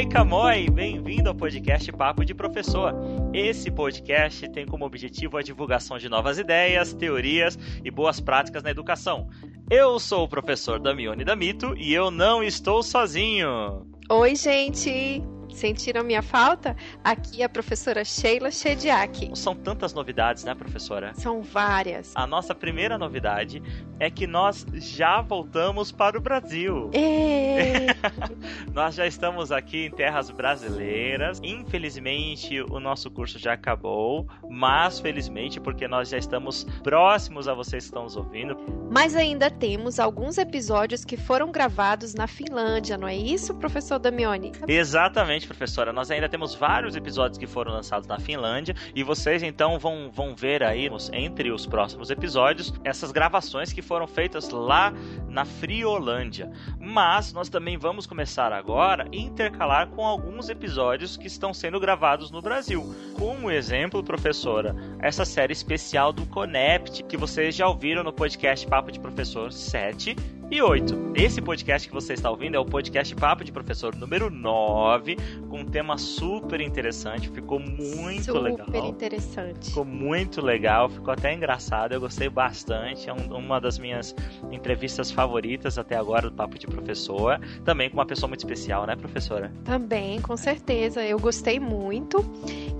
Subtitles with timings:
[0.00, 2.94] Camoi, Camoi, bem-vindo ao podcast Papo de Professor.
[3.34, 8.70] Esse podcast tem como objetivo a divulgação de novas ideias, teorias e boas práticas na
[8.70, 9.28] educação.
[9.68, 13.86] Eu sou o professor Damione Damito e eu não estou sozinho.
[14.08, 15.22] Oi, gente!
[15.54, 16.76] Sentiram minha falta?
[17.02, 19.30] Aqui é a professora Sheila Shediak.
[19.34, 21.12] São tantas novidades, né, professora?
[21.14, 22.12] São várias.
[22.14, 23.62] A nossa primeira novidade
[23.98, 26.90] é que nós já voltamos para o Brasil.
[28.72, 31.40] Nós já estamos aqui em terras brasileiras.
[31.42, 37.84] Infelizmente, o nosso curso já acabou, mas felizmente porque nós já estamos próximos a vocês
[37.84, 38.56] que estão nos ouvindo.
[38.90, 44.52] Mas ainda temos alguns episódios que foram gravados na Finlândia, não é isso, professor Damione?
[44.66, 45.92] Exatamente professora.
[45.92, 50.34] Nós ainda temos vários episódios que foram lançados na Finlândia e vocês então vão, vão
[50.34, 54.92] ver aí entre os próximos episódios essas gravações que foram feitas lá
[55.28, 56.50] na Friolândia.
[56.78, 62.30] Mas nós também vamos começar agora a intercalar com alguns episódios que estão sendo gravados
[62.30, 62.94] no Brasil.
[63.18, 68.90] Como exemplo, professora, essa série especial do Conept que vocês já ouviram no podcast Papo
[68.90, 71.12] de Professor 7 e 8.
[71.14, 75.16] Esse podcast que você está ouvindo é o podcast Papo de Professor número 9,
[75.48, 78.66] com um tema super interessante, ficou muito super legal.
[78.66, 79.68] Super interessante.
[79.68, 84.14] Ficou muito legal, ficou até engraçado, eu gostei bastante, é um, uma das minhas
[84.50, 88.96] entrevistas favoritas até agora do Papo de Professor, também com uma pessoa muito especial, né,
[88.96, 89.52] professora?
[89.64, 92.24] Também, com certeza, eu gostei muito.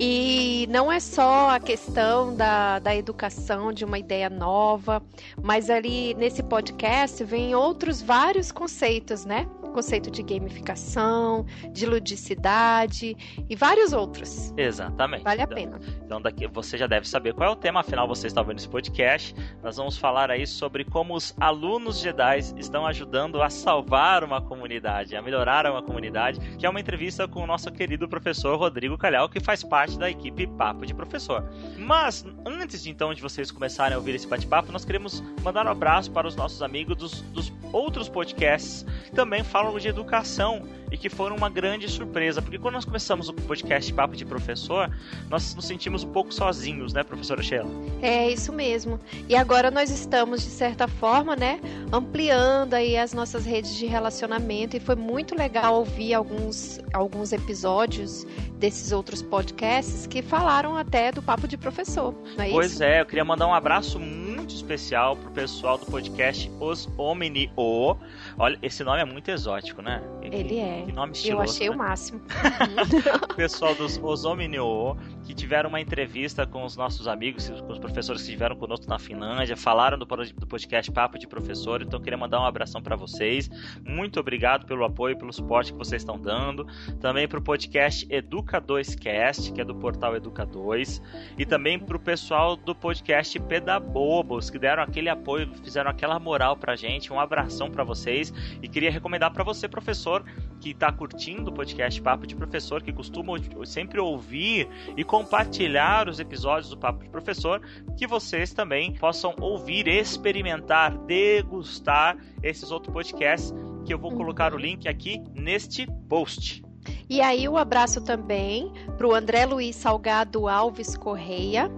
[0.02, 5.02] E não é só a questão da, da educação, de uma ideia nova,
[5.42, 9.46] mas ali nesse podcast vem outros vários conceitos, né?
[9.70, 13.16] Conceito de gamificação, de ludicidade
[13.48, 14.52] e vários outros.
[14.56, 15.22] Exatamente.
[15.22, 15.80] Vale a então, pena.
[16.04, 18.68] Então daqui você já deve saber qual é o tema, afinal você está vendo esse
[18.68, 19.34] podcast.
[19.62, 25.16] Nós vamos falar aí sobre como os alunos Jedi estão ajudando a salvar uma comunidade,
[25.16, 29.28] a melhorar uma comunidade, que é uma entrevista com o nosso querido professor Rodrigo Calhau,
[29.28, 31.45] que faz parte da equipe Papo de Professor.
[31.78, 35.70] Mas antes de então de vocês começarem a ouvir esse bate-papo, nós queremos mandar um
[35.70, 40.96] abraço para os nossos amigos dos, dos outros podcasts que também falam de educação e
[40.96, 44.90] que foram uma grande surpresa, porque quando nós começamos o podcast Papo de Professor,
[45.28, 47.70] nós nos sentimos um pouco sozinhos, né, professora Sheila?
[48.02, 48.98] É isso mesmo.
[49.28, 51.60] E agora nós estamos, de certa forma, né,
[51.92, 58.27] ampliando aí as nossas redes de relacionamento e foi muito legal ouvir alguns, alguns episódios
[58.58, 62.82] desses outros podcasts que falaram até do Papo de Professor, não é pois isso?
[62.82, 64.20] é, eu queria mandar um abraço muito
[64.55, 67.96] especial pro pessoal do podcast Os Omni O.
[68.38, 70.02] Olha, esse nome é muito exótico, né?
[70.30, 70.83] Ele é.
[70.86, 71.74] Que nome estiloso, Eu achei né?
[71.74, 72.20] o máximo.
[73.30, 77.73] o pessoal dos Os Omni O, que tiveram uma entrevista com os nossos amigos, com
[77.73, 82.02] os professores que estiveram conosco na Finlândia, falaram do, podcast Papo de Professor, então eu
[82.02, 83.51] queria mandar um abração para vocês.
[83.85, 86.67] Muito obrigado pelo apoio, pelo suporte que vocês estão dando.
[87.01, 91.02] Também pro podcast Educa 2 Cast, que é do portal Educa 2,
[91.39, 96.77] e também pro pessoal do podcast Pedabobos, que deram aquele apoio, fizeram aquela moral pra
[96.77, 97.13] gente.
[97.13, 98.33] Um abração para vocês
[98.63, 100.20] e queria recomendar para você, professor,
[100.61, 103.33] que está curtindo o podcast Papo de Professor, que costuma
[103.64, 107.61] sempre ouvir e compartilhar os episódios do Papo de Professor,
[107.97, 113.55] que vocês também possam ouvir, experimentar, degustar esses outros podcasts,
[113.85, 116.63] que eu vou colocar o link aqui neste post.
[117.08, 121.70] E aí o abraço também para o André Luiz Salgado Alves Correia.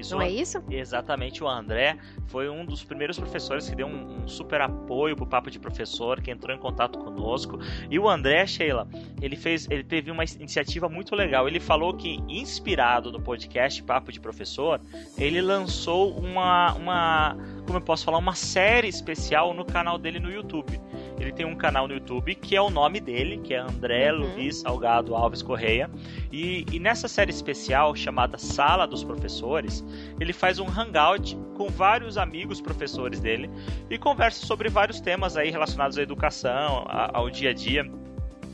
[0.00, 0.62] Isso, Não é isso?
[0.70, 5.26] Exatamente, o André foi um dos primeiros professores que deu um, um, super apoio pro
[5.26, 7.58] Papo de Professor, que entrou em contato conosco.
[7.90, 8.88] E o André, Sheila,
[9.20, 11.46] ele fez, ele teve uma iniciativa muito legal.
[11.46, 14.80] Ele falou que, inspirado no podcast Papo de Professor,
[15.18, 17.36] ele lançou uma, uma
[17.66, 20.80] como eu posso falar, uma série especial no canal dele no YouTube.
[21.20, 24.20] Ele tem um canal no YouTube que é o nome dele, que é André uhum.
[24.20, 25.90] Luiz Salgado Alves Correia.
[26.32, 29.84] E, e nessa série especial chamada Sala dos Professores,
[30.18, 33.50] ele faz um hangout com vários amigos professores dele
[33.90, 37.84] e conversa sobre vários temas aí relacionados à educação, ao dia a dia.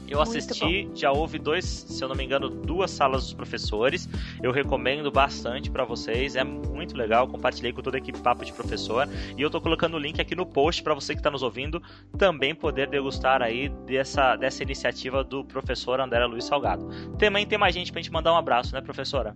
[0.08, 4.08] Eu assisti, já houve dois, se eu não me engano, duas salas dos professores.
[4.42, 7.26] Eu recomendo bastante para vocês, é muito legal.
[7.26, 10.34] Compartilhei com toda a equipe Papo de Professor e eu tô colocando o link aqui
[10.34, 11.82] no post para você que está nos ouvindo
[12.16, 16.88] também poder degustar aí dessa, dessa iniciativa do professor André Luiz Salgado.
[17.18, 19.34] Também tem mais gente pra gente mandar um abraço, né, professora?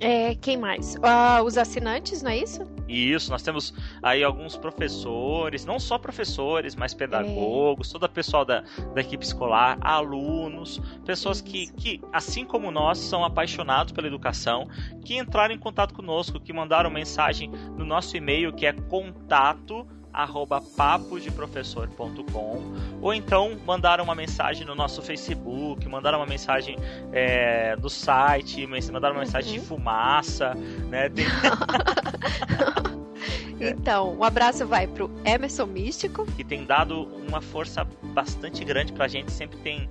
[0.00, 0.94] É, quem mais?
[0.94, 2.62] Uh, os assinantes, não é isso?
[2.88, 7.92] Isso, nós temos aí alguns professores, não só professores, mas pedagogos, é.
[7.92, 8.64] todo o pessoal da,
[8.94, 14.66] da equipe escolar, alunos, pessoas que, que, assim como nós, são apaixonados pela educação,
[15.04, 20.60] que entraram em contato conosco, que mandaram mensagem no nosso e-mail que é contato arroba
[20.60, 22.62] papodeprofessor.com
[23.00, 26.76] ou então mandar uma mensagem no nosso Facebook, mandar uma mensagem
[27.12, 29.60] é, no site, mandar uma mensagem uhum.
[29.60, 30.54] de fumaça,
[30.88, 31.08] né?
[33.60, 36.24] Então, um abraço vai pro Emerson Místico.
[36.32, 39.88] Que tem dado uma força bastante grande pra gente, sempre tem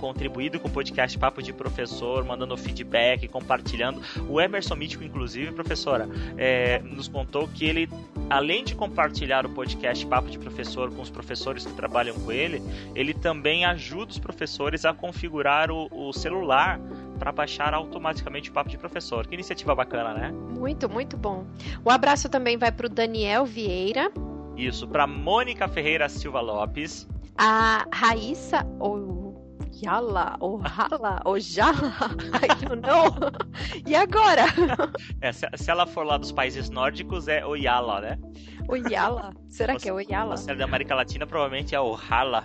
[0.00, 4.00] contribuído com o podcast Papo de Professor, mandando feedback, compartilhando.
[4.28, 7.88] O Emerson Mítico, inclusive, professora, é, nos contou que ele,
[8.30, 12.62] além de compartilhar o podcast Papo de Professor com os professores que trabalham com ele,
[12.94, 16.80] ele também ajuda os professores a configurar o, o celular
[17.18, 19.26] para baixar automaticamente o Papo de Professor.
[19.26, 20.30] Que iniciativa bacana, né?
[20.30, 21.44] Muito, muito bom.
[21.84, 24.10] O abraço também vai para o Daniel Vieira.
[24.56, 27.08] Isso, para Mônica Ferreira Silva Lopes.
[27.36, 28.66] A Raíssa
[29.84, 31.92] Yala, ou Hala, ou Jala,
[32.42, 33.14] I don't know.
[33.86, 34.44] E agora?
[35.20, 38.18] É, se, se, ela for lá dos países nórdicos, é Oyala, né?
[38.68, 39.32] Oyala?
[39.48, 40.36] Será você, que é Oyala?
[40.36, 42.44] Se é da América Latina, provavelmente é Ohala.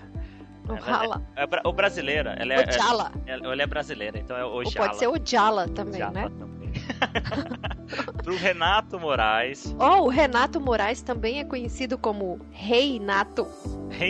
[0.68, 1.22] Ojala.
[1.36, 2.36] É, é, é, o brasileira.
[2.40, 3.12] Ela é, Ojala.
[3.26, 4.66] É, ela é brasileira, então é Ojala.
[4.66, 6.30] Ou pode ser Ojala também, Ojala né?
[6.30, 6.54] Também.
[8.24, 9.76] Pro Renato Moraes.
[9.78, 13.48] Oh, o Renato Moraes também é conhecido como Reinato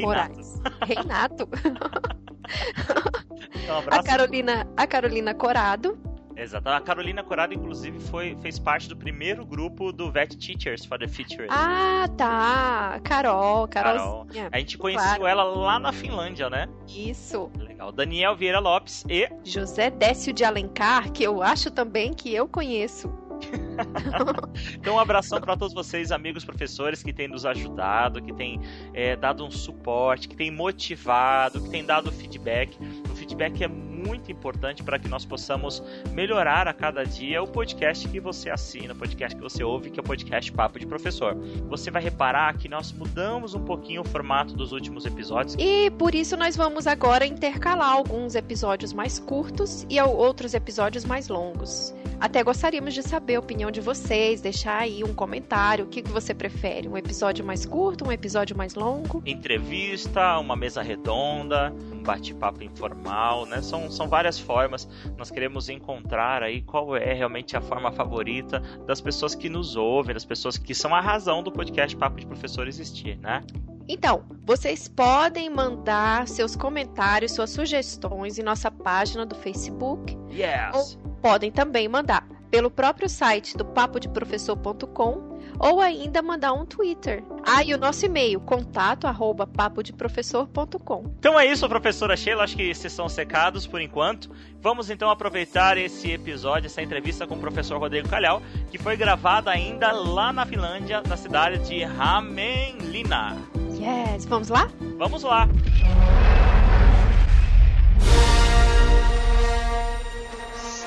[0.02, 0.62] Moraes.
[0.86, 1.50] Reinato.
[3.64, 5.98] Então, um a Carolina, a Carolina Corado.
[6.36, 6.68] Exato.
[6.70, 11.08] A Carolina Corado, inclusive, foi, fez parte do primeiro grupo do Vet Teachers for the
[11.08, 11.48] Future.
[11.50, 13.00] Ah, tá.
[13.04, 14.28] Carol, Carol.
[14.52, 15.28] A gente conheceu claro.
[15.28, 16.68] ela lá na Finlândia, né?
[16.88, 17.52] Isso.
[17.58, 17.92] Legal.
[17.92, 19.30] Daniel Vieira Lopes e.
[19.44, 23.12] José Décio de Alencar, que eu acho também que eu conheço.
[24.76, 28.60] então, um abração para todos vocês, amigos professores, que têm nos ajudado, que têm
[28.94, 32.78] é, dado um suporte, que têm motivado, que têm dado feedback.
[33.10, 33.93] O feedback é muito
[34.32, 38.96] importante para que nós possamos melhorar a cada dia o podcast que você assina, o
[38.96, 41.36] podcast que você ouve, que é o podcast Papo de Professor.
[41.70, 45.56] Você vai reparar que nós mudamos um pouquinho o formato dos últimos episódios.
[45.60, 51.28] E por isso nós vamos agora intercalar alguns episódios mais curtos e outros episódios mais
[51.28, 51.94] longos.
[52.24, 55.84] Até gostaríamos de saber a opinião de vocês, deixar aí um comentário.
[55.84, 56.88] O que, você prefere?
[56.88, 59.22] Um episódio mais curto, um episódio mais longo?
[59.26, 61.74] Entrevista, uma mesa redonda,
[62.04, 63.62] bate-papo informal, né?
[63.62, 64.88] São, são várias formas.
[65.18, 70.14] Nós queremos encontrar aí qual é realmente a forma favorita das pessoas que nos ouvem,
[70.14, 73.42] das pessoas que são a razão do podcast Papo de Professor existir, né?
[73.88, 80.18] Então, vocês podem mandar seus comentários, suas sugestões em nossa página do Facebook.
[80.32, 80.74] Yes.
[80.74, 87.24] Ou podem também mandar pelo próprio site do papodeprofessor.com ou ainda mandar um Twitter.
[87.44, 91.16] Ah, e o nosso e-mail, contato arroba papodeprofessor.com.
[91.18, 94.30] Então é isso, professora Sheila, acho que esses são secados por enquanto.
[94.62, 98.40] Vamos então aproveitar esse episódio, essa entrevista com o professor Rodrigo Calhau,
[98.70, 103.36] que foi gravada ainda lá na Finlândia, na cidade de Hämeenlinna.
[103.80, 104.70] Yes, vamos lá?
[105.00, 105.50] Vamos lá.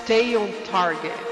[0.05, 1.26] Stay on target.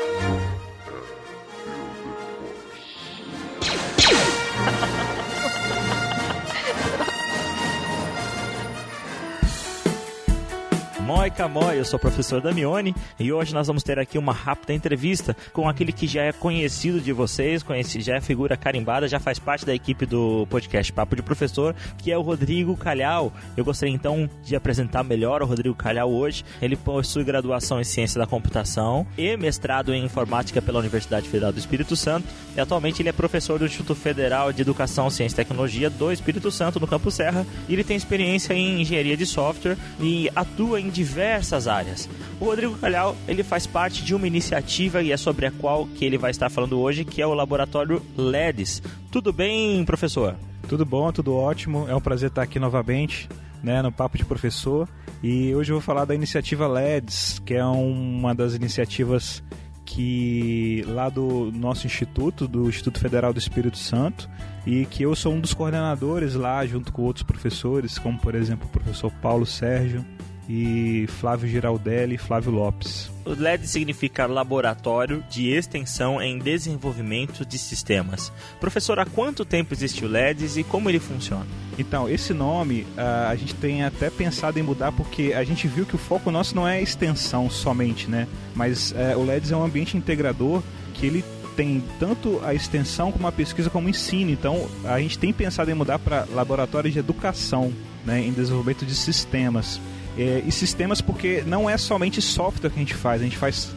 [11.14, 15.37] Moi, eu sou o professor Damione e hoje nós vamos ter aqui uma rápida entrevista
[15.52, 19.38] com aquele que já é conhecido de vocês, conhece, já é figura carimbada, já faz
[19.38, 23.32] parte da equipe do podcast Papo de Professor, que é o Rodrigo Calhau.
[23.56, 26.44] Eu gostaria então de apresentar melhor o Rodrigo Calhau hoje.
[26.60, 31.58] Ele possui graduação em Ciência da Computação e mestrado em Informática pela Universidade Federal do
[31.60, 35.89] Espírito Santo e atualmente ele é professor do Instituto Federal de Educação, Ciência e Tecnologia
[35.89, 40.29] do Espírito Santo, no Campo Serra, e ele tem experiência em engenharia de software e
[40.34, 42.08] atua em diversas áreas.
[42.41, 46.05] O Rodrigo Calhau, ele faz parte de uma iniciativa e é sobre a qual que
[46.05, 48.82] ele vai estar falando hoje, que é o laboratório LEDs.
[49.11, 50.34] Tudo bem, professor?
[50.67, 51.87] Tudo bom, tudo ótimo.
[51.89, 53.29] É um prazer estar aqui novamente,
[53.63, 54.89] né, no Papo de Professor.
[55.23, 59.43] E hoje eu vou falar da iniciativa LEDs, que é uma das iniciativas
[59.84, 64.29] que lá do nosso instituto, do Instituto Federal do Espírito Santo,
[64.67, 68.67] e que eu sou um dos coordenadores lá, junto com outros professores, como por exemplo
[68.67, 70.05] o professor Paulo Sérgio,
[70.48, 73.10] e Flávio Giraldelli e Flávio Lopes.
[73.24, 78.31] O LED significa Laboratório de Extensão em Desenvolvimento de Sistemas.
[78.60, 81.46] Professor, há quanto tempo existe o LEDs e como ele funciona?
[81.79, 85.86] Então, esse nome uh, a gente tem até pensado em mudar porque a gente viu
[85.86, 88.29] que o foco nosso não é extensão somente, né?
[88.55, 91.24] Mas uh, o LEDs é um ambiente integrador que ele
[91.56, 94.31] tem tanto a extensão como a pesquisa como o ensino.
[94.31, 97.72] Então, a gente tem pensado em mudar para laboratório de educação,
[98.05, 99.81] né, em desenvolvimento de sistemas.
[100.17, 103.75] É, e sistemas porque não é somente software que a gente faz, a gente faz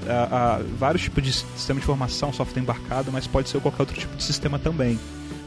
[0.78, 4.24] vários tipos de sistema de informação, software embarcado, mas pode ser qualquer outro tipo de
[4.24, 5.00] sistema também.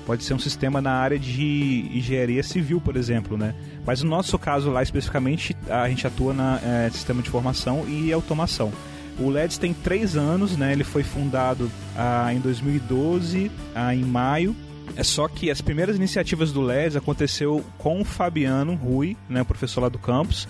[0.05, 3.55] Pode ser um sistema na área de engenharia civil, por exemplo, né?
[3.87, 8.13] Mas no nosso caso lá especificamente, a gente atua na é, sistema de informação e
[8.13, 8.73] automação.
[9.21, 10.73] O LEDS tem três anos, né?
[10.73, 14.57] Ele foi fundado ah, em 2012, ah, em maio.
[14.97, 19.83] É só que as primeiras iniciativas do LEDS aconteceu com o Fabiano Rui, né, professor
[19.83, 20.49] lá do campus.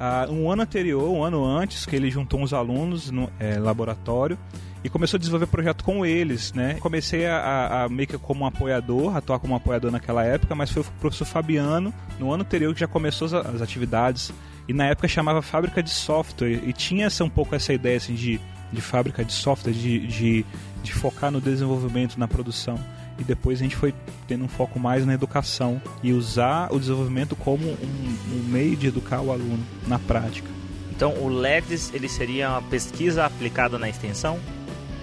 [0.00, 4.38] Ah, um ano anterior, um ano antes, que ele juntou uns alunos no é, laboratório
[4.84, 6.74] e começou a desenvolver projeto com eles, né?
[6.80, 10.54] Comecei a, a, a, meio que como um apoiador, atuar como um apoiador naquela época,
[10.54, 14.32] mas foi o professor Fabiano, no ano anterior, que já começou as, as atividades
[14.68, 18.14] e na época chamava fábrica de software e tinha essa, um pouco essa ideia assim,
[18.14, 18.40] de,
[18.72, 20.46] de fábrica de software, de, de,
[20.82, 22.78] de focar no desenvolvimento, na produção.
[23.18, 23.92] E depois a gente foi
[24.26, 28.86] tendo um foco mais na educação e usar o desenvolvimento como um, um meio de
[28.86, 30.48] educar o aluno na prática.
[30.94, 34.38] Então o LEDS ele seria uma pesquisa aplicada na extensão?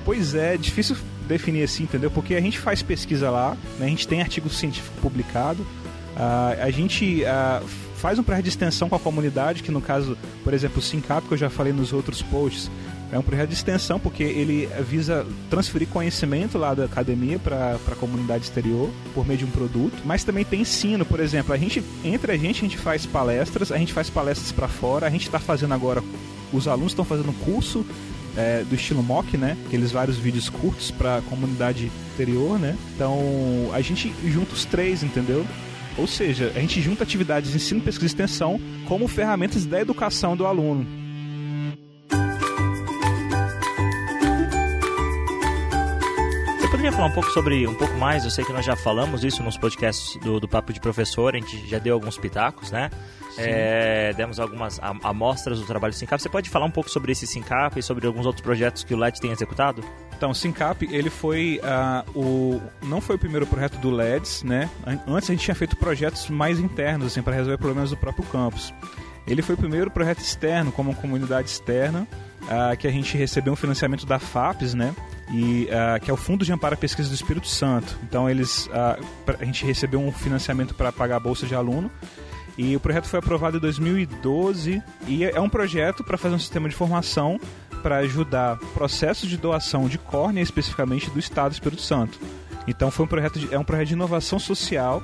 [0.04, 0.96] Pois é, difícil
[1.28, 2.12] definir assim, entendeu?
[2.12, 3.86] Porque a gente faz pesquisa lá, né?
[3.86, 8.88] a gente tem artigo científico publicado, uh, a gente uh, faz um projeto de extensão
[8.88, 11.92] com a comunidade, que no caso, por exemplo, o SINCAP, que eu já falei nos
[11.92, 12.70] outros posts,
[13.12, 17.96] é um projeto de extensão porque ele visa transferir conhecimento lá da academia para a
[17.96, 21.84] comunidade exterior por meio de um produto, mas também tem ensino, por exemplo, a gente
[22.04, 25.24] entre a gente a gente faz palestras, a gente faz palestras para fora, a gente
[25.24, 26.04] está fazendo agora,
[26.52, 27.86] os alunos estão fazendo curso
[28.36, 29.58] é, do estilo mock, né?
[29.66, 32.76] Aqueles vários vídeos curtos para a comunidade exterior, né?
[32.94, 33.20] Então
[33.74, 35.46] a gente junta os três, entendeu?
[35.98, 40.36] Ou seja, a gente junta atividades de ensino, pesquisa e extensão como ferramentas da educação
[40.36, 41.05] do aluno.
[46.86, 49.42] Poderia falar um pouco sobre, um pouco mais, eu sei que nós já falamos isso
[49.42, 52.92] nos podcasts do, do Papo de Professor, a gente já deu alguns pitacos, né?
[53.40, 56.22] É, demos algumas amostras do trabalho do Sincap.
[56.22, 58.98] Você pode falar um pouco sobre esse Sincap e sobre alguns outros projetos que o
[58.98, 59.84] LED tem executado?
[60.16, 64.70] Então, o Sincap, ele foi uh, o não foi o primeiro projeto do LEDs, né?
[65.08, 68.72] Antes a gente tinha feito projetos mais internos assim para resolver problemas do próprio campus.
[69.26, 72.08] Ele foi o primeiro projeto externo, como uma comunidade externa,
[72.44, 74.94] uh, que a gente recebeu um financiamento da FAPES, né?
[75.32, 77.98] E, uh, que é o Fundo de Amparo à Pesquisa do Espírito Santo.
[78.04, 81.90] Então eles, a gente recebeu um financiamento para pagar a bolsa de aluno
[82.58, 86.70] e o projeto foi aprovado em 2012 e é um projeto para fazer um sistema
[86.70, 87.40] de formação
[87.84, 92.18] para ajudar processos de doação de córnea especificamente do Estado do Espírito Santo.
[92.68, 95.04] Então foi um projeto de, é um projeto de inovação social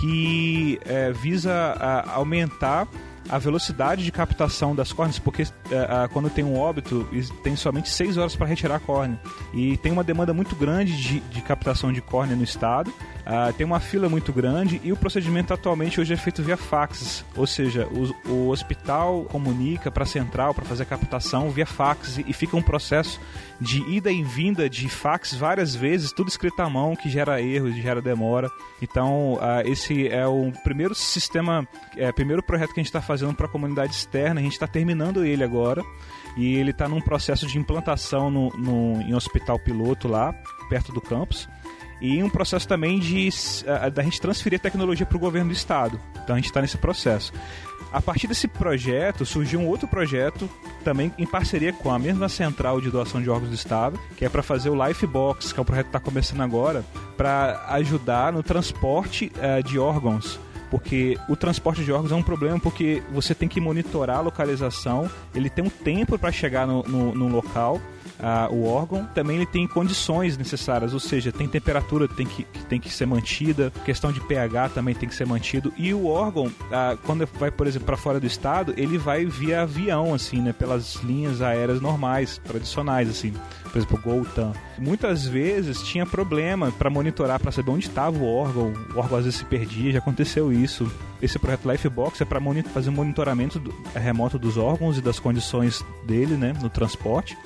[0.00, 2.88] que é, visa a, aumentar
[3.28, 7.08] a velocidade de captação das córneas, porque uh, quando tem um óbito,
[7.42, 9.20] tem somente 6 horas para retirar a córnea.
[9.52, 12.92] E tem uma demanda muito grande de, de captação de córnea no estado,
[13.28, 17.24] uh, tem uma fila muito grande e o procedimento atualmente hoje é feito via fax,
[17.36, 22.18] ou seja, o, o hospital comunica para a central para fazer a captação via fax
[22.18, 23.20] e fica um processo
[23.60, 27.76] de ida e vinda de fax várias vezes, tudo escrito à mão, que gera erros,
[27.76, 28.50] gera demora.
[28.80, 31.66] Então, uh, esse é o primeiro sistema,
[31.96, 34.66] é primeiro projeto que a gente está fazendo para a comunidade externa, a gente está
[34.66, 35.84] terminando ele agora.
[36.36, 40.32] E ele está num processo de implantação no, no, em hospital piloto lá,
[40.68, 41.48] perto do campus
[42.00, 43.28] e um processo também de
[43.92, 46.00] da gente transferir a tecnologia para o governo do estado.
[46.22, 47.32] Então a gente está nesse processo.
[47.90, 50.48] A partir desse projeto surgiu um outro projeto
[50.84, 54.28] também em parceria com a mesma central de doação de órgãos do estado, que é
[54.28, 56.84] para fazer o Lifebox, que é um projeto que está começando agora,
[57.16, 60.38] para ajudar no transporte uh, de órgãos
[60.70, 65.10] porque o transporte de órgãos é um problema porque você tem que monitorar a localização,
[65.34, 67.80] ele tem um tempo para chegar no, no, no local
[68.50, 72.80] o órgão, também ele tem condições necessárias, ou seja, tem temperatura tem que, que tem
[72.80, 76.50] que ser mantida, questão de pH também tem que ser mantido, e o órgão,
[77.04, 80.96] quando vai, por exemplo, para fora do estado, ele vai via avião, assim, né, pelas
[80.96, 83.32] linhas aéreas normais, tradicionais, assim,
[83.70, 84.52] por exemplo, Goltan.
[84.78, 89.24] Muitas vezes tinha problema para monitorar, para saber onde estava o órgão, o órgão às
[89.24, 90.90] vezes se perdia, já aconteceu isso.
[91.20, 92.40] Esse projeto Lifebox é para
[92.72, 97.36] fazer um monitoramento do, remoto dos órgãos e das condições dele, né, no transporte.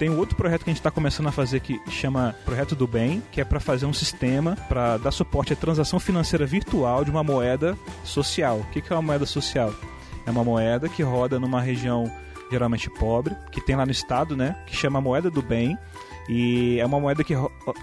[0.00, 2.86] Tem um outro projeto que a gente está começando a fazer que chama Projeto do
[2.86, 7.10] Bem, que é para fazer um sistema para dar suporte à transação financeira virtual de
[7.10, 8.60] uma moeda social.
[8.60, 9.74] O que, é uma moeda social?
[10.24, 12.10] É uma moeda que roda numa região
[12.50, 14.56] geralmente pobre, que tem lá no estado, né?
[14.66, 15.76] Que chama Moeda do Bem.
[16.30, 17.34] E é uma moeda que,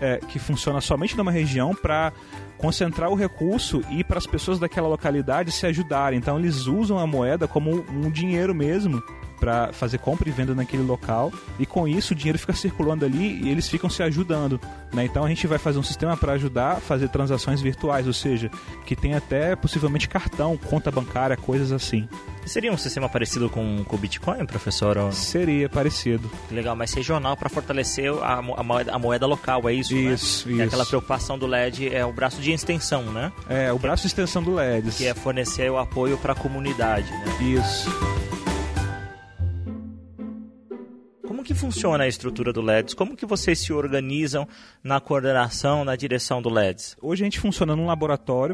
[0.01, 2.12] é, que funciona somente numa região para
[2.57, 6.17] concentrar o recurso e para as pessoas daquela localidade se ajudarem.
[6.17, 9.03] Então eles usam a moeda como um dinheiro mesmo
[9.39, 13.41] para fazer compra e venda naquele local e com isso o dinheiro fica circulando ali
[13.44, 14.60] e eles ficam se ajudando.
[14.94, 15.06] Né?
[15.06, 18.50] Então a gente vai fazer um sistema para ajudar a fazer transações virtuais, ou seja,
[18.86, 22.08] que tem até possivelmente cartão, conta bancária, coisas assim.
[22.46, 24.98] Seria um sistema parecido com, com o Bitcoin, professor?
[24.98, 25.12] Ou...
[25.12, 26.32] Seria parecido.
[26.50, 29.94] Legal, mas regional para fortalecer a, a, moeda, a, moeda, local, é isso?
[29.94, 30.13] Isso, né?
[30.13, 30.51] isso.
[30.51, 33.32] E aquela preocupação do LED é o braço de extensão, né?
[33.50, 34.91] É, o braço de extensão do LED.
[34.91, 37.25] Que é fornecer o apoio para a comunidade, né?
[37.41, 37.89] Isso.
[41.48, 42.94] Que funciona a estrutura do LEDs?
[42.94, 44.46] Como que vocês se organizam
[44.84, 46.98] na coordenação, na direção do LEDs?
[47.01, 48.54] Hoje a gente funciona num laboratório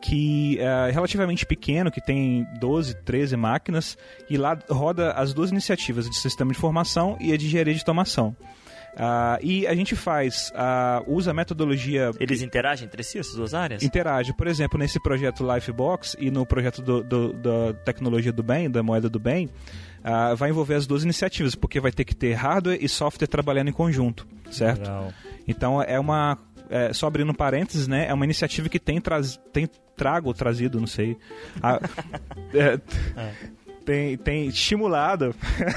[0.00, 3.98] que é relativamente pequeno, que tem 12, 13 máquinas,
[4.30, 7.80] e lá roda as duas iniciativas, de sistema de informação e a de engenharia de
[7.80, 8.34] automação.
[8.92, 12.10] Uh, e a gente faz, uh, usa a metodologia.
[12.20, 13.82] Eles interagem entre si, essas duas áreas?
[13.82, 14.34] Interage.
[14.34, 18.82] Por exemplo, nesse projeto Lifebox e no projeto do, do, da tecnologia do bem, da
[18.82, 22.78] moeda do bem, uh, vai envolver as duas iniciativas, porque vai ter que ter hardware
[22.80, 24.80] e software trabalhando em conjunto, certo?
[24.80, 25.12] Legal.
[25.48, 26.38] Então é uma.
[26.68, 28.06] É, só abrindo parênteses, né?
[28.08, 31.18] É uma iniciativa que tem, traz, tem trago, trazido, não sei.
[31.62, 31.78] A,
[32.54, 32.80] é,
[33.14, 33.32] é
[33.84, 35.34] tem, tem estimulado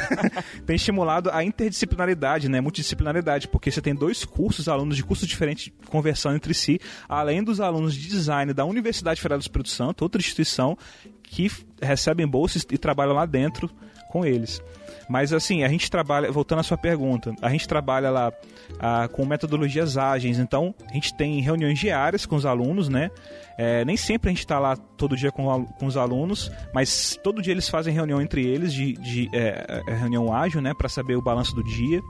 [0.66, 5.72] tem estimulado a interdisciplinaridade, né, multidisciplinaridade, porque você tem dois cursos, alunos de cursos diferentes
[5.88, 10.20] conversando entre si, além dos alunos de design da Universidade Federal do Espírito Santo, outra
[10.22, 10.78] instituição
[11.24, 13.70] que recebem bolsas e trabalham lá dentro
[14.16, 14.62] com eles.
[15.10, 18.32] Mas assim, a gente trabalha, voltando à sua pergunta, a gente trabalha lá
[18.80, 23.12] ah, com metodologias ágeis, então a gente tem reuniões diárias com os alunos, né?
[23.58, 27.42] É, nem sempre a gente está lá todo dia com, com, os alunos, mas todo
[27.42, 30.74] dia eles fazem reunião entre eles, de, de é, é reunião ágil, né?
[30.74, 32.02] Para saber o balanço do dia.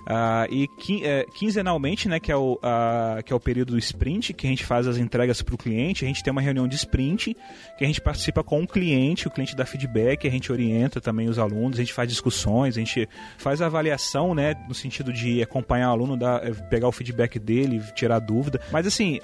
[0.00, 0.70] Uh, e
[1.04, 4.50] é, quinzenalmente, né, que é, o, uh, que é o período do sprint, que a
[4.50, 7.36] gente faz as entregas para o cliente, a gente tem uma reunião de sprint,
[7.78, 11.28] que a gente participa com o cliente, o cliente dá feedback, a gente orienta também
[11.28, 15.90] os alunos, a gente faz discussões, a gente faz avaliação, né, no sentido de acompanhar
[15.90, 18.60] o aluno, dar, eh, pegar o feedback dele, tirar dúvida.
[18.70, 19.20] Mas assim,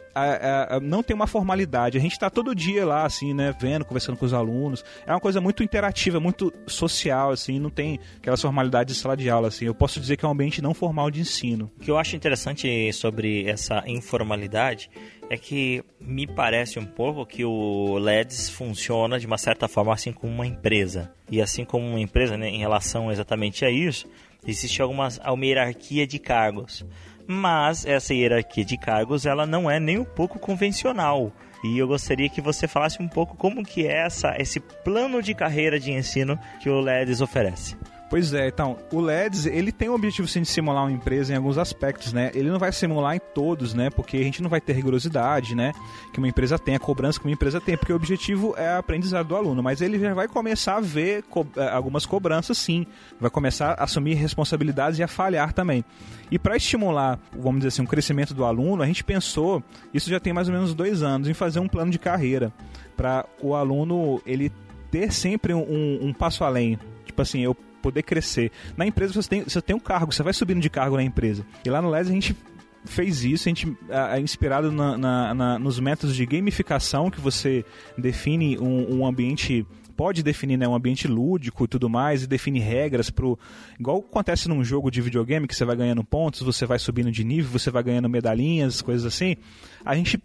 [0.83, 4.25] não tem uma formalidade, a gente está todo dia lá, assim, né, vendo, conversando com
[4.25, 4.85] os alunos.
[5.07, 9.29] É uma coisa muito interativa, muito social, assim, não tem aquelas formalidades de sala de
[9.29, 9.65] aula, assim.
[9.65, 11.71] Eu posso dizer que é um ambiente não formal de ensino.
[11.77, 14.91] O que eu acho interessante sobre essa informalidade
[15.31, 20.13] é que me parece um pouco que o LEDs funciona de uma certa forma assim
[20.13, 21.13] como uma empresa.
[21.31, 24.09] E assim como uma empresa, né, em relação exatamente a isso,
[24.45, 26.85] existe algumas, uma hierarquia de cargos.
[27.29, 31.33] Mas essa hierarquia de cargos ela não é nem um pouco convencional.
[31.63, 35.33] E eu gostaria que você falasse um pouco como que é essa, esse plano de
[35.33, 37.77] carreira de ensino que o LEDs oferece.
[38.09, 41.37] Pois é, então, o LEDs, ele tem o objetivo sim de simular uma empresa em
[41.37, 42.31] alguns aspectos, né?
[42.35, 43.91] Ele não vai simular em todos, né?
[43.91, 45.73] Porque a gente não vai ter rigorosidade, né?
[46.13, 48.79] Que uma empresa tem, a cobrança que uma empresa tem, porque o objetivo é a
[48.79, 52.87] aprendizado do aluno, mas ele já vai começar a ver co eh, algumas cobranças sim,
[53.19, 55.85] vai começar a assumir responsabilidades e a falhar também.
[56.31, 59.61] E para estimular, vamos dizer assim, um crescimento do aluno, a gente pensou,
[59.93, 62.53] isso já tem mais ou menos dois anos, em fazer um plano de carreira
[62.97, 64.53] para o aluno ele
[64.93, 66.79] ter sempre um, um passo além.
[67.05, 67.57] Tipo assim, eu
[67.87, 68.51] poder crescer.
[68.77, 71.47] Na empresa você tem, você tem um cargo, você vai subindo de cargo na empresa.
[71.65, 72.37] E lá no LES a gente
[72.85, 77.65] fez isso, a gente é inspirado na, na, na, nos métodos de gamificação que você
[77.97, 79.65] define um, um ambiente
[79.97, 83.39] pode definir né, um ambiente lúdico e tudo mais, e define regras pro.
[83.79, 87.25] Igual acontece num jogo de videogame que você vai ganhando pontos, você vai subindo de
[87.25, 89.37] nível, você vai ganhando medalhinhas, coisas assim.
[89.85, 90.23] A gente,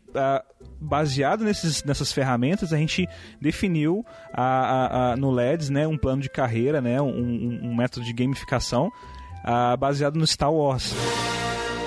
[0.79, 3.07] baseado nesses, nessas ferramentas, a gente
[3.39, 8.05] definiu a, a, a, no LEDs né, um plano de carreira, né, um, um método
[8.05, 8.91] de gamificação
[9.79, 10.93] baseado no Star Wars.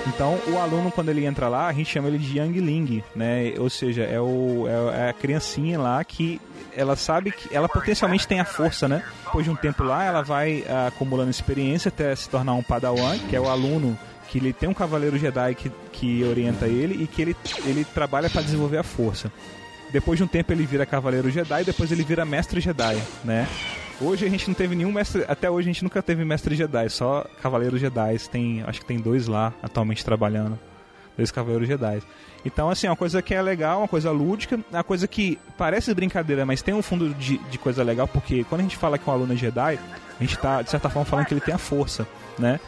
[0.07, 3.53] Então, o aluno, quando ele entra lá, a gente chama ele de Youngling, né?
[3.57, 6.39] Ou seja, é, o, é, é a criancinha lá que
[6.75, 9.03] ela sabe que ela potencialmente tem a força, né?
[9.25, 13.17] Depois de um tempo lá, ela vai uh, acumulando experiência até se tornar um Padawan,
[13.29, 17.07] que é o aluno que ele tem um cavaleiro Jedi que, que orienta ele e
[17.07, 19.31] que ele, ele trabalha para desenvolver a força.
[19.91, 23.47] Depois de um tempo ele vira cavaleiro Jedi e depois ele vira mestre Jedi, né?
[24.01, 26.89] Hoje a gente não teve nenhum mestre, até hoje a gente nunca teve mestre Jedi,
[26.89, 28.17] só cavaleiros Jedi.
[28.29, 30.59] Tem, acho que tem dois lá atualmente trabalhando,
[31.15, 32.01] dois cavaleiros Jedi.
[32.43, 35.93] Então, assim, é uma coisa que é legal, uma coisa lúdica, uma coisa que parece
[35.93, 39.09] brincadeira, mas tem um fundo de, de coisa legal, porque quando a gente fala que
[39.09, 39.79] um aluno é Jedi,
[40.19, 42.05] a gente está, de certa forma, falando que ele tem a força,
[42.37, 42.59] né?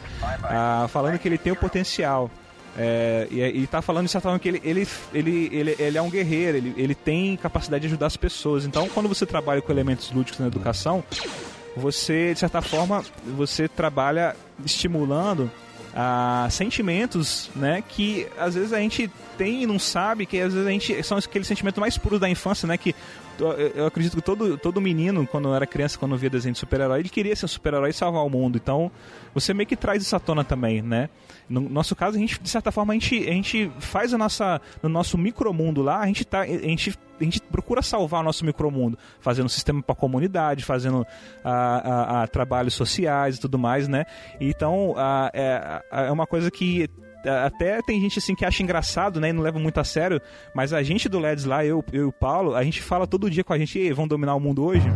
[0.42, 2.30] Ah, falando que ele tem o potencial.
[2.76, 6.02] É, e, e tá falando de certa forma que ele, ele, ele, ele, ele é
[6.02, 8.64] um guerreiro, ele, ele tem capacidade de ajudar as pessoas.
[8.64, 11.02] Então, quando você trabalha com elementos lúdicos na educação,
[11.76, 13.04] você, de certa forma,
[13.36, 15.50] você trabalha estimulando
[15.94, 20.66] ah, sentimentos, né, que às vezes a gente tem e não sabe, que às vezes
[20.66, 22.94] a gente são aqueles sentimentos mais puros da infância, né, que
[23.74, 27.08] eu acredito que todo, todo menino, quando era criança, quando via desenho de super-herói, ele
[27.08, 28.56] queria ser um super-herói e salvar o mundo.
[28.56, 28.90] Então,
[29.34, 31.08] você meio que traz isso à tona também, né?
[31.48, 34.60] No nosso caso, a gente, de certa forma, a gente, a gente faz a nossa.
[34.82, 38.44] No nosso micromundo lá, a gente, tá, a gente a gente procura salvar o nosso
[38.44, 41.04] micromundo, fazendo sistema para a comunidade, fazendo
[41.42, 44.04] a, a, a, trabalhos sociais e tudo mais, né?
[44.40, 46.88] Então, a, é, é uma coisa que
[47.24, 50.20] até tem gente assim que acha engraçado, né, e não leva muito a sério,
[50.54, 53.30] mas a gente do LEDs lá, eu, eu e o Paulo, a gente fala todo
[53.30, 54.88] dia com a gente, vão dominar o mundo hoje?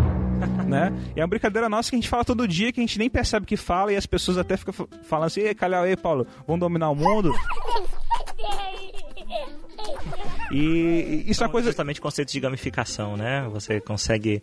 [0.66, 0.92] né?
[1.14, 3.10] E é uma brincadeira nossa que a gente fala todo dia, que a gente nem
[3.10, 6.58] percebe que fala, e as pessoas até ficam falando assim, ei, calhau, ei, Paulo, vão
[6.58, 7.32] dominar o mundo?
[10.50, 11.68] E isso então, é coisa.
[11.68, 13.48] Justamente o conceito de gamificação, né?
[13.52, 14.42] Você consegue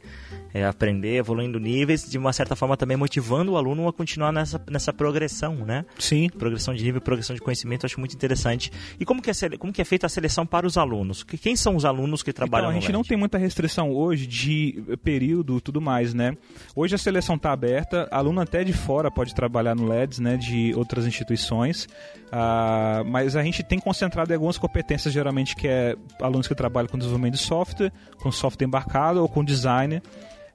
[0.53, 4.61] é, aprender, evoluindo níveis, de uma certa forma também motivando o aluno a continuar nessa,
[4.69, 5.85] nessa progressão, né?
[5.99, 6.29] Sim.
[6.29, 8.71] Progressão de nível, progressão de conhecimento, acho muito interessante.
[8.99, 11.23] E como que, é, como que é feita a seleção para os alunos?
[11.23, 14.81] Quem são os alunos que trabalham então, a gente não tem muita restrição hoje de
[15.03, 16.37] período tudo mais, né?
[16.75, 20.37] Hoje a seleção está aberta, aluno até de fora pode trabalhar no LEDs, né?
[20.37, 21.87] De outras instituições.
[22.27, 26.89] Uh, mas a gente tem concentrado em algumas competências, geralmente, que é alunos que trabalham
[26.89, 30.01] com desenvolvimento de software, com software embarcado ou com design.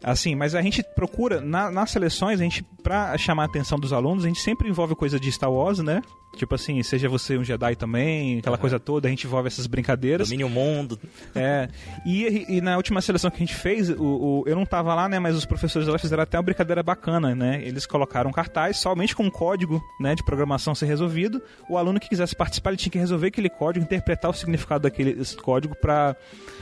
[0.02, 3.92] Assim, mas a gente procura, na, nas seleções, a gente, pra chamar a atenção dos
[3.92, 6.02] alunos, a gente sempre envolve coisa de Star Wars, né?
[6.37, 8.61] Tipo assim, seja você um Jedi também, aquela uhum.
[8.61, 10.29] coisa toda, a gente envolve essas brincadeiras.
[10.29, 10.99] Domínio o mundo.
[11.35, 11.68] É.
[12.07, 15.09] E, e, na última seleção que a gente fez, o, o, eu não tava lá,
[15.09, 15.18] né?
[15.18, 17.61] Mas os professores lá fizeram até uma brincadeira bacana, né?
[17.62, 21.42] Eles colocaram um cartaz somente com um código né, de programação ser resolvido.
[21.68, 25.23] O aluno que quisesse participar, ele tinha que resolver aquele código, interpretar o significado daquele
[25.42, 26.16] código para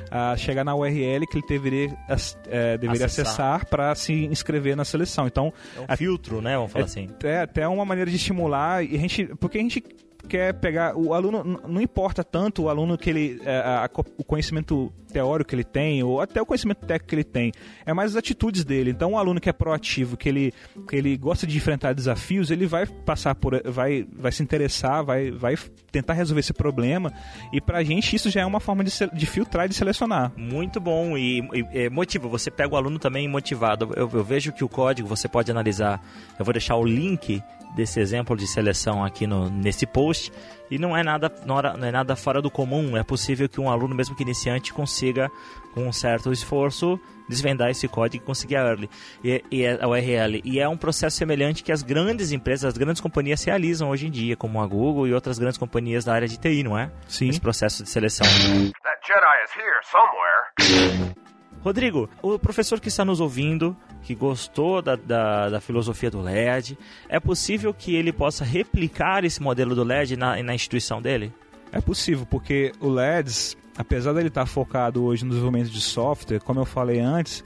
[0.07, 5.27] uh, chegar na URL que ele deveria, uh, deveria acessar para se inscrever na seleção.
[5.27, 6.57] Então, é um a, filtro, né?
[6.57, 7.09] Vamos falar é, assim.
[7.23, 9.85] É até uma maneira de estimular e a gente, porque a gente
[10.29, 14.25] quer pegar o aluno não importa tanto o aluno que ele é, a, a, o
[14.25, 17.53] conhecimento teórico que ele tem ou até o conhecimento técnico que ele tem
[17.85, 18.91] é mais as atitudes dele.
[18.91, 20.55] Então um aluno que é proativo que ele
[20.89, 25.31] que ele gosta de enfrentar desafios ele vai passar por vai vai se interessar vai
[25.31, 25.57] vai
[25.91, 27.13] tentar resolver esse problema.
[27.53, 30.33] E pra gente isso já é uma forma de, de filtrar e de selecionar.
[30.37, 32.29] Muito bom e, e, e motiva.
[32.29, 33.91] Você pega o aluno também motivado.
[33.97, 36.01] Eu, eu vejo que o código você pode analisar.
[36.39, 37.43] Eu vou deixar o link
[37.75, 40.33] desse exemplo de seleção aqui no, nesse post.
[40.71, 42.97] E não é nada não é nada fora do comum.
[42.97, 45.31] É possível que um aluno mesmo que iniciante consiga
[45.75, 48.91] com um certo esforço desvendar esse código e conseguir a early.
[49.23, 53.01] E, e a URL e é um processo semelhante que as grandes empresas as grandes
[53.01, 56.39] companhias realizam hoje em dia como a Google e outras grandes companhias da área de
[56.39, 56.91] TI não é?
[57.09, 57.29] Sim.
[57.29, 58.27] Esse processo de seleção.
[58.27, 61.21] That Jedi is here somewhere
[61.63, 66.79] Rodrigo, o professor que está nos ouvindo, que gostou da, da, da, filosofia do LED,
[67.09, 71.33] é possível que ele possa replicar esse modelo do LED na, na instituição dele?
[71.71, 76.61] É possível, porque o LEDs, apesar dele estar focado hoje no desenvolvimento de software, como
[76.61, 77.45] eu falei antes,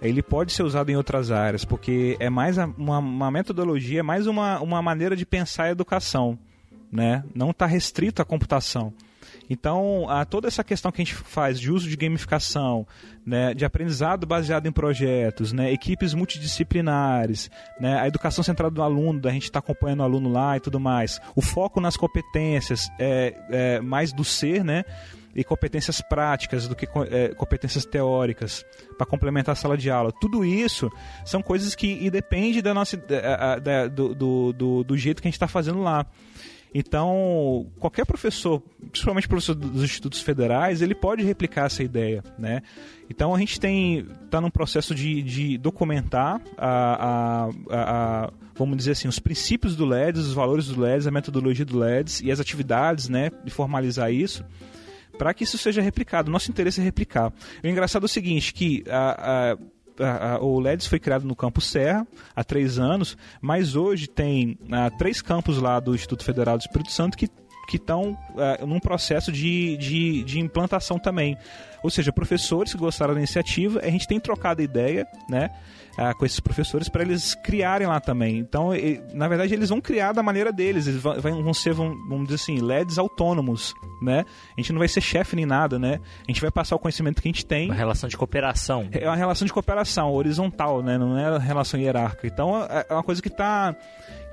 [0.00, 4.26] ele pode ser usado em outras áreas, porque é mais uma, uma metodologia, é mais
[4.26, 6.38] uma, uma maneira de pensar a educação,
[6.90, 7.22] né?
[7.34, 8.92] Não está restrito à computação.
[9.52, 12.86] Então, a, toda essa questão que a gente faz de uso de gamificação,
[13.24, 19.20] né, de aprendizado baseado em projetos, né, equipes multidisciplinares, né, a educação centrada no aluno,
[19.20, 22.88] da gente estar tá acompanhando o aluno lá e tudo mais, o foco nas competências,
[22.98, 24.86] é, é mais do ser, né,
[25.36, 28.64] e competências práticas do que é, competências teóricas
[28.96, 30.12] para complementar a sala de aula.
[30.18, 30.90] Tudo isso
[31.26, 35.36] são coisas que e depende da nossa, da, do, do, do jeito que a gente
[35.36, 36.06] está fazendo lá.
[36.74, 42.62] Então, qualquer professor, principalmente professor dos institutos federais, ele pode replicar essa ideia, né?
[43.10, 48.92] Então a gente tem está num processo de, de documentar a, a, a, vamos dizer
[48.92, 52.40] assim os princípios do LEDs, os valores do LEDs, a metodologia do LEDs e as
[52.40, 53.30] atividades, né?
[53.44, 54.42] De formalizar isso
[55.18, 56.30] para que isso seja replicado.
[56.30, 57.32] Nosso interesse é replicar.
[57.62, 59.58] O engraçado é o seguinte, que a, a
[60.40, 65.20] o LEDS foi criado no Campo Serra há três anos, mas hoje tem ah, três
[65.22, 67.28] campos lá do Instituto Federal do Espírito Santo que
[67.68, 71.36] que estão uh, num processo de, de, de, implantação também.
[71.82, 75.50] Ou seja, professores que gostaram da iniciativa, a gente tem trocado ideia, né?
[75.98, 78.38] uh, com esses professores para eles criarem lá também.
[78.38, 80.86] Então, e, na verdade, eles vão criar da maneira deles.
[80.86, 84.24] Eles vão, vão ser, vão, vamos dizer assim, LEDs autônomos, né?
[84.56, 86.00] A gente não vai ser chefe nem nada, né?
[86.26, 87.66] A gente vai passar o conhecimento que a gente tem.
[87.66, 88.88] Uma relação de cooperação.
[88.92, 90.98] É uma relação de cooperação horizontal, né?
[90.98, 92.26] Não é uma relação hierárquica.
[92.26, 93.74] Então, é, é uma coisa que está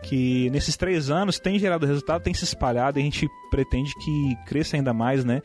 [0.04, 4.36] que nesses três anos tem gerado resultado, tem se espalhado e a gente pretende que
[4.46, 5.42] cresça ainda mais, né?